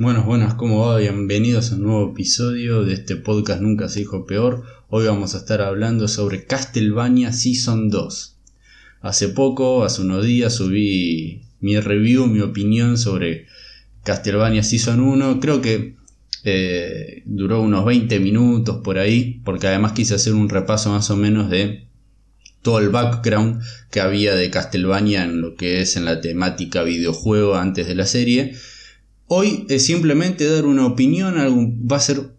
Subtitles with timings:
[0.00, 0.98] Buenas, buenas, ¿cómo va?
[0.98, 4.62] Bienvenidos a un nuevo episodio de este podcast Nunca se dijo peor.
[4.90, 8.36] Hoy vamos a estar hablando sobre Castlevania Season 2.
[9.00, 13.46] Hace poco, hace unos días, subí mi review, mi opinión sobre
[14.04, 15.40] Castlevania Season 1.
[15.40, 15.96] Creo que
[16.44, 21.16] eh, duró unos 20 minutos por ahí, porque además quise hacer un repaso más o
[21.16, 21.88] menos de
[22.62, 27.56] todo el background que había de Castlevania en lo que es en la temática videojuego
[27.56, 28.54] antes de la serie
[29.30, 31.34] Hoy es simplemente dar una opinión,
[31.86, 32.30] va a ser,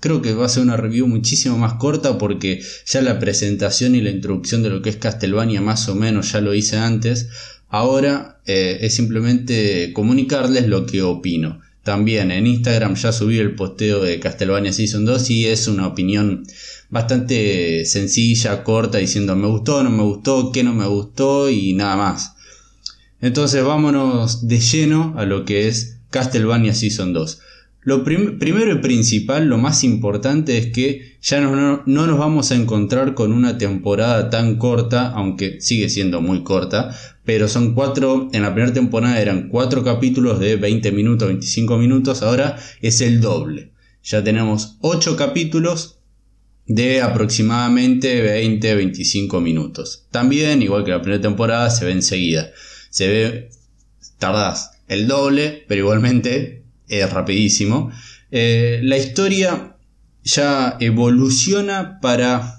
[0.00, 4.00] creo que va a ser una review muchísimo más corta porque ya la presentación y
[4.00, 7.28] la introducción de lo que es Castlevania más o menos ya lo hice antes.
[7.68, 11.60] Ahora eh, es simplemente comunicarles lo que opino.
[11.84, 16.44] También en Instagram ya subí el posteo de Castlevania Season 2 y es una opinión
[16.90, 21.96] bastante sencilla, corta, diciendo me gustó, no me gustó, qué no me gustó y nada
[21.96, 22.34] más.
[23.20, 27.40] Entonces vámonos de lleno a lo que es Castlevania Season 2.
[27.84, 32.54] Lo primero y principal, lo más importante es que ya no, no, nos vamos a
[32.54, 38.42] encontrar con una temporada tan corta, aunque sigue siendo muy corta, pero son cuatro, en
[38.42, 43.72] la primera temporada eran cuatro capítulos de 20 minutos, 25 minutos, ahora es el doble.
[44.04, 45.98] Ya tenemos 8 capítulos
[46.66, 50.06] de aproximadamente 20-25 minutos.
[50.12, 52.52] También, igual que la primera temporada, se ve enseguida.
[52.90, 53.50] Se ve,
[54.18, 57.90] tardás el doble, pero igualmente es rapidísimo.
[58.30, 59.76] Eh, la historia
[60.24, 62.58] ya evoluciona para...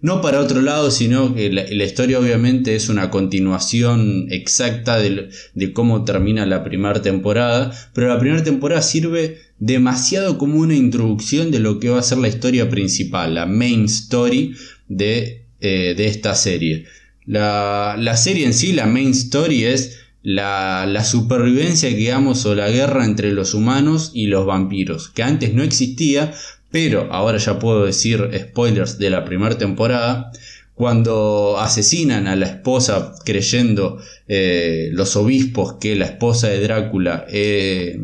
[0.00, 5.30] No para otro lado, sino que la, historia obviamente es una continuación exacta de,
[5.72, 11.58] cómo termina la primera temporada, pero la primera temporada sirve demasiado como una introducción de
[11.58, 14.54] lo que va a ser la historia principal, la main story
[14.86, 16.84] de, eh, de esta serie.
[17.26, 23.04] La, la, serie en sí, la main story es la, supervivencia, digamos, o la guerra
[23.04, 26.32] entre los humanos y los vampiros, que antes no existía,
[26.70, 30.30] pero ahora ya puedo decir spoilers de la primera temporada,
[30.74, 37.98] cuando asesinan a la esposa creyendo eh, los obispos que la esposa de Drácula eh,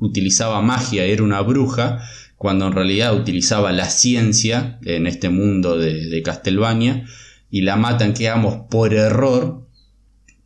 [0.00, 2.00] utilizaba magia, era una bruja,
[2.36, 7.06] cuando en realidad utilizaba la ciencia en este mundo de, de Castlevania,
[7.48, 9.65] y la matan, digamos, por error,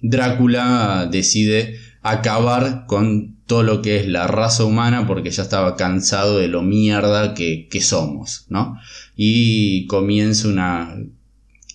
[0.03, 6.38] Drácula decide acabar con todo lo que es la raza humana porque ya estaba cansado
[6.38, 8.78] de lo mierda que, somos, ¿no?
[9.16, 10.97] Y comienza una,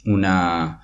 [0.05, 0.79] una,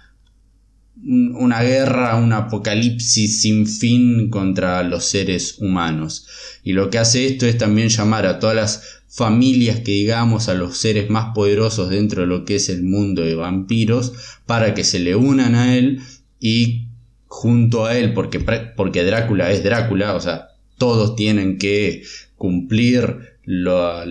[1.02, 6.28] una guerra, un apocalipsis sin fin contra los seres humanos.
[6.62, 10.54] Y lo que hace esto es también llamar a todas las familias que digamos a
[10.54, 14.14] los seres más poderosos dentro de lo que es el mundo de vampiros
[14.46, 16.02] para que se le unan a él
[16.40, 16.88] y
[17.32, 18.42] junto a él, porque,
[18.76, 22.04] porque Drácula es Drácula, o sea, todos tienen que
[22.36, 24.04] cumplir la,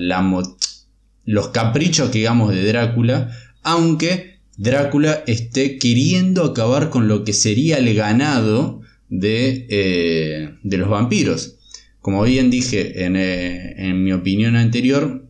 [1.27, 3.31] los caprichos, digamos, de Drácula,
[3.63, 10.89] aunque Drácula esté queriendo acabar con lo que sería el ganado de, eh, de los
[10.89, 11.57] vampiros.
[12.01, 15.27] Como bien dije en, eh, en mi opinión anterior,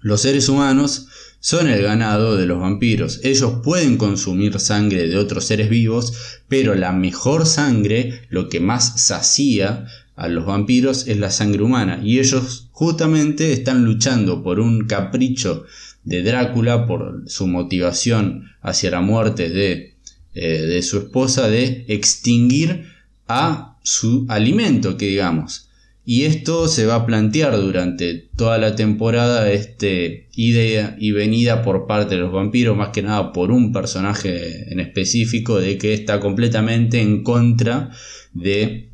[0.00, 1.08] los seres humanos
[1.40, 3.20] son el ganado de los vampiros.
[3.22, 9.00] Ellos pueden consumir sangre de otros seres vivos, pero la mejor sangre, lo que más
[9.00, 12.00] sacía a los vampiros es la sangre humana.
[12.02, 15.64] Y ellos justamente están luchando por un capricho
[16.04, 19.94] de Drácula, por su motivación hacia la muerte de,
[20.34, 22.86] eh, de su esposa, de extinguir
[23.28, 25.67] a su alimento, que digamos.
[26.10, 31.86] Y esto se va a plantear durante toda la temporada, este idea y venida por
[31.86, 36.18] parte de los vampiros, más que nada por un personaje en específico, de que está
[36.18, 37.90] completamente en contra
[38.32, 38.88] de,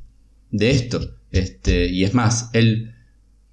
[0.50, 1.14] de esto.
[1.30, 2.97] Este, y es más, él,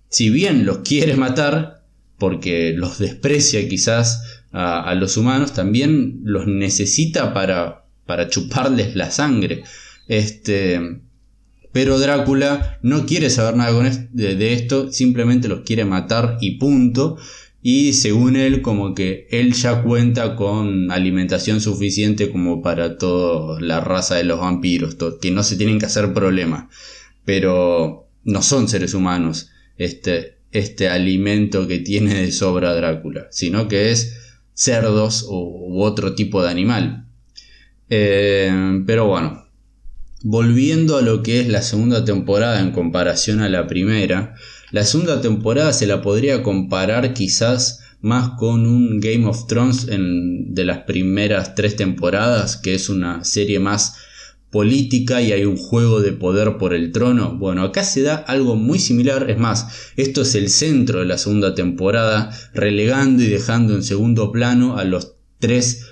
[0.10, 1.84] si bien los quiere matar,
[2.18, 9.12] porque los desprecia quizás a, a los humanos, también los necesita para, para chuparles la
[9.12, 9.62] sangre.
[10.08, 10.80] Este,
[11.72, 13.72] pero Drácula no quiere saber nada
[14.12, 17.18] de, esto, simplemente los quiere matar y punto.
[17.64, 23.80] Y según él, como que él ya cuenta con alimentación suficiente como para toda la
[23.80, 26.66] raza de los vampiros, que no se tienen que hacer problemas.
[27.24, 33.92] Pero no son seres humanos este, este alimento que tiene de sobra Drácula, sino que
[33.92, 34.18] es
[34.54, 37.06] cerdos u, otro tipo de animal.
[37.90, 39.46] Eh, pero bueno,
[40.24, 44.36] Volviendo a lo que es la segunda temporada en comparación a la primera,
[44.70, 50.66] la segunda temporada se la podría comparar quizás más con un Game of Thrones de
[50.66, 53.96] las primeras tres temporadas, que es una serie más
[54.52, 57.38] política y hay un juego de poder por el trono.
[57.38, 61.18] Bueno, acá se da algo muy similar, es más, esto es el centro de la
[61.18, 65.88] segunda temporada, relegando y dejando en segundo plano a los tres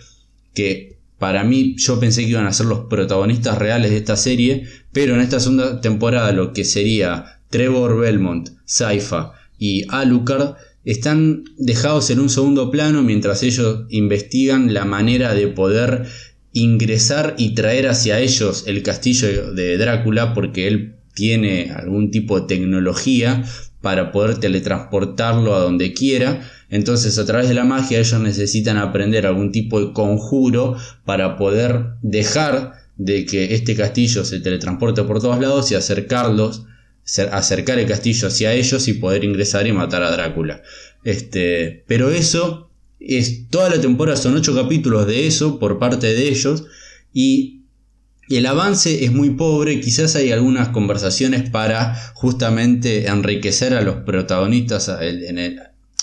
[0.54, 4.66] que para mí yo pensé que iban a ser los protagonistas reales de esta serie,
[4.92, 10.56] pero en esta segunda temporada lo que sería Trevor Belmont, Saifa y Alucard
[10.86, 16.06] están dejados en un segundo plano mientras ellos investigan la manera de poder
[16.54, 22.48] ingresar y traer hacia ellos el castillo de Drácula porque él tiene algún tipo de
[22.48, 23.44] tecnología
[23.82, 26.50] para poder teletransportarlo a donde quiera.
[26.70, 31.94] Entonces a través de la magia ellos necesitan aprender algún tipo de conjuro para poder
[32.02, 36.66] dejar de que este castillo se teletransporte por todos lados y acercarlos,
[37.32, 40.62] acercar el castillo hacia ellos y poder ingresar y matar a Drácula.
[41.04, 46.28] Este, pero eso es, toda la temporada son ocho capítulos de eso por parte de
[46.28, 46.66] ellos
[47.14, 47.59] y
[48.38, 54.90] el avance es muy pobre, quizás hay algunas conversaciones para justamente enriquecer a los protagonistas,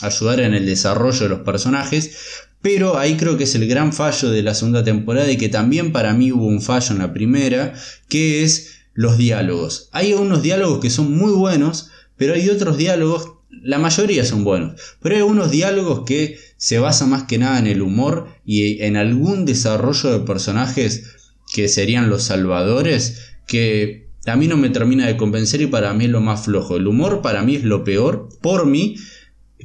[0.03, 2.17] ayudar en el desarrollo de los personajes,
[2.61, 5.93] pero ahí creo que es el gran fallo de la segunda temporada y que también
[5.93, 7.75] para mí hubo un fallo en la primera,
[8.09, 9.89] que es los diálogos.
[9.93, 14.81] Hay unos diálogos que son muy buenos, pero hay otros diálogos la mayoría son buenos,
[15.01, 18.97] pero hay unos diálogos que se basan más que nada en el humor y en
[18.97, 21.16] algún desarrollo de personajes
[21.57, 26.05] que serían los salvadores que a mí no me termina de convencer y para mí
[26.05, 26.77] es lo más flojo.
[26.77, 28.97] El humor para mí es lo peor, por mí,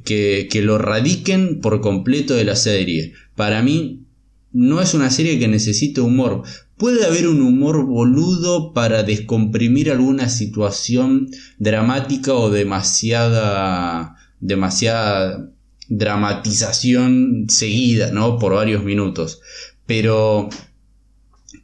[0.05, 3.11] que, que lo radiquen por completo de la serie.
[3.35, 4.05] Para mí
[4.53, 6.43] no es una serie que necesite humor.
[6.77, 11.29] Puede haber un humor boludo para descomprimir alguna situación
[11.59, 15.51] dramática o demasiada demasiada
[15.89, 18.39] dramatización seguida, ¿no?
[18.39, 19.41] Por varios minutos.
[19.85, 20.47] Pero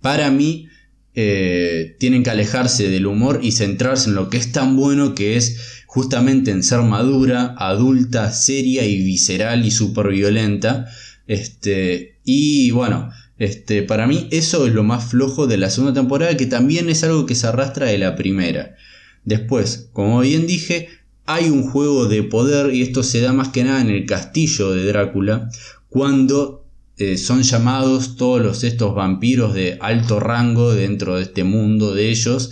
[0.01, 0.67] para mí
[1.15, 5.35] eh, tienen que alejarse del humor y centrarse en lo que es tan bueno que
[5.35, 10.85] es justamente en ser madura, adulta, seria y visceral y súper violenta.
[11.25, 13.09] Este, y bueno,
[13.39, 17.03] este, para mí eso es lo más flojo de la segunda temporada, que también es
[17.03, 18.75] algo que se arrastra de la primera.
[19.25, 20.89] Después, como bien dije,
[21.25, 24.71] hay un juego de poder y esto se da más que nada en el castillo
[24.71, 25.49] de Drácula,
[25.89, 26.66] cuando
[26.99, 32.51] eh, son llamados todos estos vampiros de alto rango dentro de este mundo de ellos.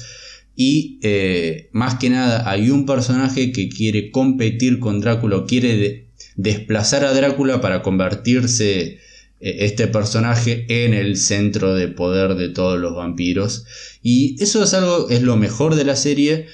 [0.55, 7.05] Y eh, más que nada hay un personaje que quiere competir con Drácula, quiere desplazar
[7.05, 8.99] a Drácula para convertirse
[9.39, 13.65] e, este personaje en el centro de poder de todos los vampiros.
[14.03, 16.45] Y eso es algo, es lo mejor de la serie.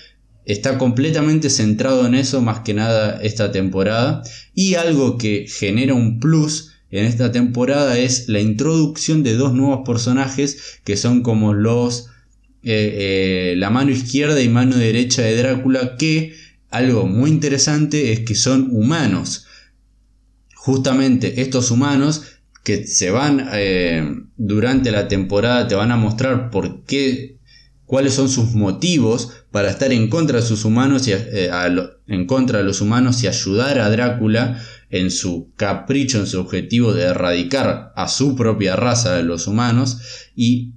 [0.45, 4.23] Está completamente centrado en eso más que nada esta temporada.
[4.55, 9.81] Y algo que genera un plus en esta temporada es la introducción de dos nuevos
[9.85, 12.07] personajes que son como los...
[12.63, 16.35] Eh, eh, la mano izquierda y mano derecha de Drácula que
[16.69, 19.47] algo muy interesante es que son humanos.
[20.53, 22.23] Justamente estos humanos
[22.63, 27.39] que se van eh, durante la temporada, te van a mostrar por qué,
[27.87, 32.63] cuáles son sus motivos para estar en contra de sus humanos y en contra de
[32.63, 34.61] los humanos y ayudar a Drácula
[34.91, 39.99] en su capricho, en su objetivo de erradicar a su propia raza de los humanos
[40.35, 40.73] y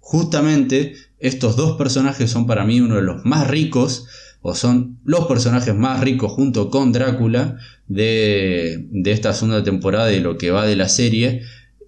[0.00, 4.06] justamente estos dos personajes son para mí uno de los más ricos
[4.42, 7.56] o son los personajes más ricos junto con Drácula
[7.86, 11.42] de, esta segunda temporada y lo que va de la serie.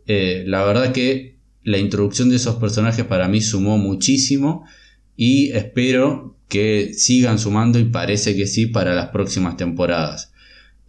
[0.07, 1.35] Eh, la verdad que
[1.65, 4.65] la introducción de esos personajes para mí sumó muchísimo
[5.17, 10.31] y espero que sigan sumando y parece que sí para las próximas temporadas.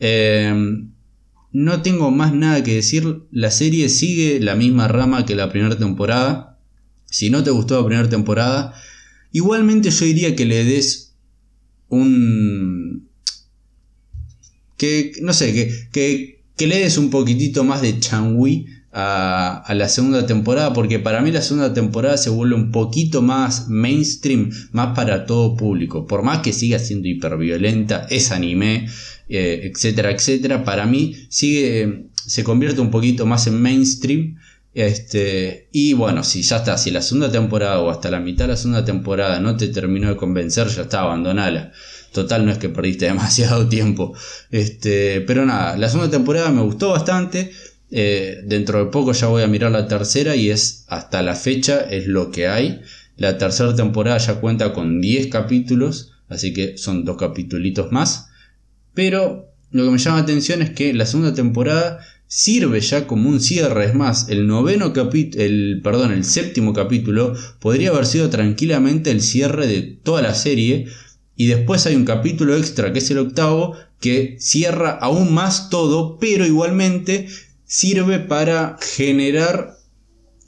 [0.08, 0.92] Em,
[1.52, 5.78] no tengo más nada que decir, la serie sigue la misma rama que la primera
[5.78, 6.60] temporada.
[7.06, 8.76] Si no te gustó la primera temporada,
[9.32, 11.16] igualmente yo diría que le des
[11.90, 13.08] un...
[14.78, 15.54] que, no sé,
[15.92, 21.00] que, que, le des un poquitito más de changui a, a, la segunda temporada, porque
[21.00, 26.06] para mí la segunda temporada se vuelve un poquito más mainstream, más para todo público,
[26.06, 28.88] por más que siga siendo hiperviolenta, es anime,
[29.30, 34.38] eh, etcétera, etcétera, para mí sigue, se convierte un poquito más en mainstream.
[34.74, 38.52] Este, y bueno, si ya está, si la segunda temporada o hasta la mitad de
[38.52, 41.72] la segunda temporada no te terminó de convencer, ya está, abandonala.
[42.12, 44.14] Total, no es que perdiste demasiado tiempo.
[44.52, 47.52] Este, pero nada, la segunda temporada me gustó bastante.
[47.92, 51.80] Eh, dentro de poco ya voy a mirar la tercera y es hasta la fecha
[51.80, 52.82] es lo que hay.
[53.18, 58.25] La tercera temporada ya cuenta con 10 capítulos, así que son dos capítulos más.
[58.96, 63.30] Pero lo que me llama la atención es que la segunda temporada sirve ya como
[63.30, 63.86] un cierre.
[63.86, 69.22] Es más, el noveno capítulo, el, perdón, el séptimo capítulo podría haber sido tranquilamente el
[69.22, 70.88] cierre de toda la serie.
[71.36, 76.18] Y después hay un capítulo extra que es el octavo que cierra aún más todo,
[76.20, 77.28] pero igualmente
[77.66, 79.76] sirve para generar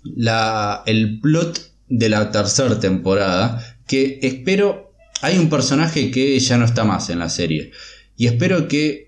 [0.03, 3.77] la, el plot de la tercera temporada.
[3.85, 7.71] Que espero, hay un personaje que ya no está más en la serie.
[8.17, 9.07] Y espero que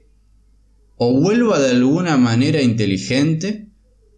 [0.95, 3.69] o vuelva de alguna manera inteligente,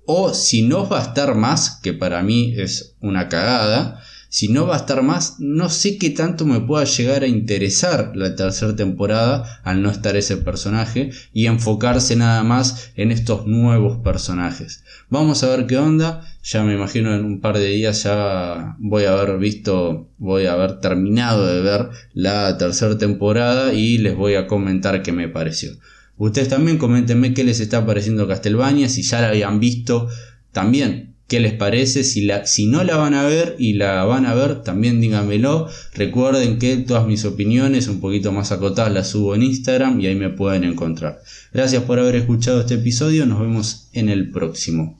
[0.06, 4.66] o si no va a estar más, que para mí es una cagada, si no
[4.66, 8.78] va a estar más, no sé qué tanto me pueda llegar a interesar la tercera
[8.78, 14.86] temporada al no estar ese personaje y enfocarse nada más en estos nuevos personajes.
[15.10, 19.04] Vamos a ver qué onda, ya me imagino en un par de días ya voy
[19.04, 24.36] a haber visto, voy a haber terminado de ver la tercera temporada y les voy
[24.36, 25.72] a comentar qué me pareció.
[26.16, 30.08] Ustedes también coméntenme qué les está pareciendo Castelvania, si ya la habían visto,
[30.54, 34.26] también qué les parece, si, la, si no la van a ver y la van
[34.26, 35.70] a ver, también díganmelo.
[35.94, 40.16] Recuerden que todas mis opiniones un poquito más acotadas las subo en Instagram y ahí
[40.16, 41.22] me pueden encontrar.
[41.54, 44.90] Gracias por haber escuchado este episodio, nos vemos en el próximo.